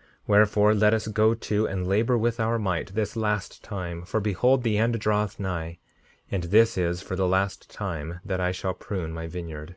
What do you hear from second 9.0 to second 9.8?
my vineyard.